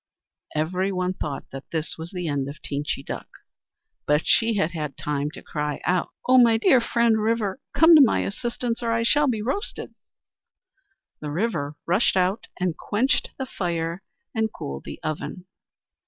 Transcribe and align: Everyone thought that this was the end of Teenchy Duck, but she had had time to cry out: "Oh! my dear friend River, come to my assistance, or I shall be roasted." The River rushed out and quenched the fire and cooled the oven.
Everyone 0.55 1.13
thought 1.13 1.45
that 1.51 1.69
this 1.71 1.95
was 1.95 2.09
the 2.09 2.27
end 2.27 2.49
of 2.49 2.59
Teenchy 2.59 3.05
Duck, 3.05 3.27
but 4.07 4.25
she 4.25 4.55
had 4.55 4.71
had 4.71 4.97
time 4.97 5.29
to 5.35 5.43
cry 5.43 5.79
out: 5.85 6.09
"Oh! 6.27 6.39
my 6.39 6.57
dear 6.57 6.81
friend 6.81 7.21
River, 7.21 7.59
come 7.75 7.93
to 7.95 8.01
my 8.01 8.21
assistance, 8.21 8.81
or 8.81 8.91
I 8.91 9.03
shall 9.03 9.27
be 9.27 9.43
roasted." 9.43 9.93
The 11.19 11.29
River 11.29 11.75
rushed 11.85 12.17
out 12.17 12.47
and 12.59 12.75
quenched 12.75 13.29
the 13.37 13.45
fire 13.45 14.01
and 14.33 14.51
cooled 14.51 14.85
the 14.85 14.99
oven. 15.03 15.45